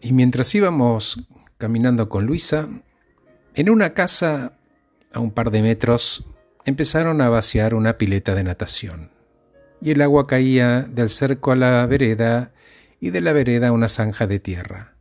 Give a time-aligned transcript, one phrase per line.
[0.00, 1.26] Y mientras íbamos
[1.58, 2.68] caminando con Luisa,
[3.54, 4.58] en una casa
[5.12, 6.26] a un par de metros
[6.64, 9.10] empezaron a vaciar una pileta de natación.
[9.80, 12.52] Y el agua caía del cerco a la vereda
[13.00, 14.94] y de la vereda a una zanja de tierra.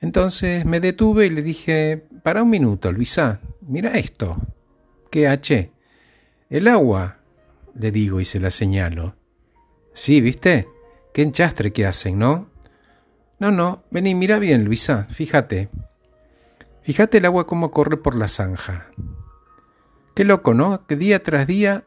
[0.00, 4.40] Entonces me detuve y le dije, para un minuto, Luisa, mira esto.
[5.10, 5.68] ¿Qué H?
[6.48, 7.18] El agua,
[7.74, 9.16] le digo y se la señalo.
[9.92, 10.68] Sí, ¿viste?
[11.12, 12.48] Qué enchastre que hacen, ¿no?
[13.40, 15.70] No, no, vení, mira bien, Luisa, fíjate.
[16.82, 18.90] Fíjate el agua cómo corre por la zanja.
[20.14, 20.86] Qué loco, ¿no?
[20.86, 21.84] Que día tras día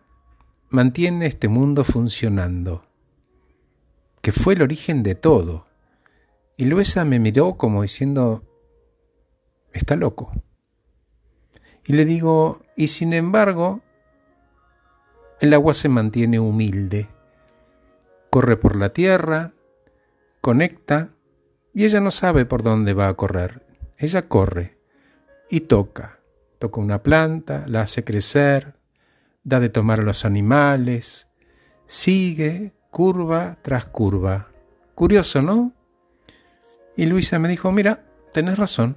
[0.69, 2.81] mantiene este mundo funcionando.
[4.21, 5.65] Que fue el origen de todo.
[6.57, 8.43] Y Luisa me miró como diciendo,
[9.73, 10.31] está loco.
[11.85, 13.81] Y le digo, y sin embargo,
[15.39, 17.09] el agua se mantiene humilde.
[18.31, 19.53] Corre por la tierra,
[20.41, 21.13] conecta,
[21.73, 23.65] y ella no sabe por dónde va a correr.
[23.97, 24.77] Ella corre
[25.49, 26.19] y toca.
[26.59, 28.75] Toca una planta, la hace crecer,
[29.43, 31.27] da de tomar a los animales,
[31.85, 34.47] sigue curva tras curva.
[34.95, 35.73] Curioso, ¿no?
[36.95, 38.95] Y Luisa me dijo, mira, tenés razón.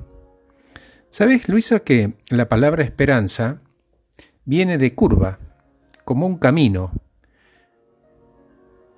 [1.09, 3.59] ¿Sabes, Luisa, que la palabra esperanza
[4.45, 5.39] viene de curva,
[6.05, 6.93] como un camino,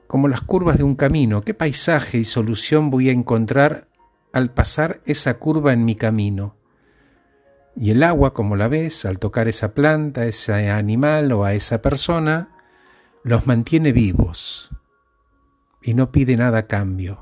[0.09, 1.43] como las curvas de un camino.
[1.43, 3.87] ¿Qué paisaje y solución voy a encontrar
[4.33, 6.57] al pasar esa curva en mi camino?
[7.77, 11.81] Y el agua, como la ves, al tocar esa planta, ese animal o a esa
[11.81, 12.49] persona,
[13.23, 14.71] los mantiene vivos
[15.83, 17.21] y no pide nada a cambio.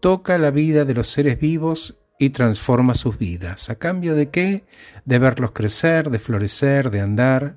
[0.00, 3.70] Toca la vida de los seres vivos y transforma sus vidas.
[3.70, 4.64] ¿A cambio de qué?
[5.04, 7.56] De verlos crecer, de florecer, de andar.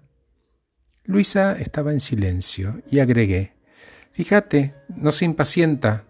[1.05, 3.53] Luisa estaba en silencio y agregué,
[4.13, 6.05] Fíjate, no se impacienta,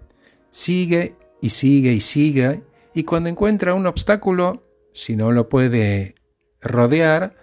[0.49, 2.61] sigue y sigue y sigue,
[2.93, 4.53] y cuando encuentra un obstáculo,
[4.93, 6.15] si no lo puede
[6.61, 7.35] rodear,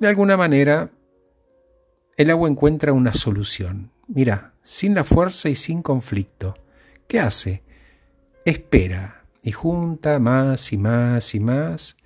[0.00, 0.90] de alguna manera
[2.16, 3.92] el agua encuentra una solución.
[4.08, 6.54] Mira, sin la fuerza y sin conflicto.
[7.06, 7.62] ¿Qué hace?
[8.44, 11.96] Espera y junta más y más y más,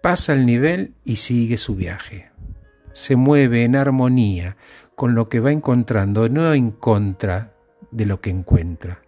[0.00, 2.31] pasa el nivel y sigue su viaje.
[2.92, 4.56] Se mueve en armonía
[4.94, 7.54] con lo que va encontrando, no en contra
[7.90, 9.00] de lo que encuentra,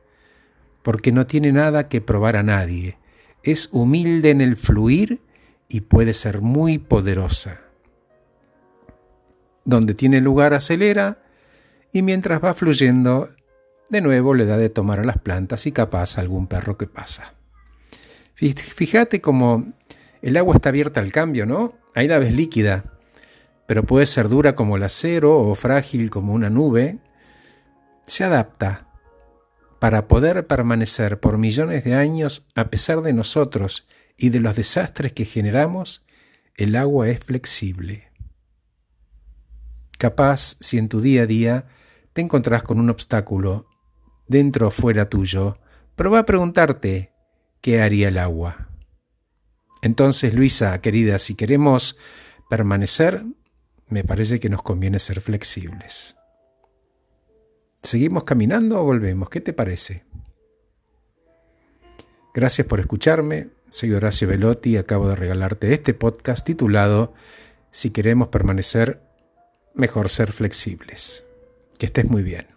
[0.83, 2.99] porque no tiene nada que probar a nadie,
[3.43, 5.21] es humilde en el fluir
[5.69, 7.61] y puede ser muy poderosa.
[9.65, 11.23] Donde tiene lugar acelera
[11.93, 13.31] y mientras va fluyendo,
[13.89, 16.87] de nuevo le da de tomar a las plantas y capaz a algún perro que
[16.87, 17.35] pasa.
[18.35, 19.65] Fíjate cómo
[20.23, 21.75] el agua está abierta al cambio, ¿no?
[21.95, 22.94] Ahí la ves líquida,
[23.67, 26.99] pero puede ser dura como el acero o frágil como una nube,
[28.07, 28.89] se adapta
[29.79, 33.87] para poder permanecer por millones de años a pesar de nosotros
[34.17, 36.05] y de los desastres que generamos,
[36.57, 38.11] el agua es flexible.
[39.99, 41.67] Capaz si en tu día a día
[42.13, 43.69] te encontrás con un obstáculo
[44.27, 45.55] dentro o fuera tuyo,
[45.97, 47.13] pero a preguntarte
[47.61, 48.69] qué haría el agua.
[49.83, 51.99] Entonces, Luisa, querida, si queremos
[52.49, 53.25] permanecer,
[53.95, 56.17] me parece que nos conviene ser flexibles.
[57.81, 59.31] ¿Seguimos caminando o volvemos?
[59.31, 60.05] ¿Qué te parece?
[62.35, 63.51] Gracias por escucharme.
[63.69, 67.15] Soy Horacio Velotti y acabo de regalarte este podcast titulado
[67.71, 69.01] Si queremos permanecer,
[69.75, 71.25] mejor ser flexibles.
[71.79, 72.54] Que estés muy bien.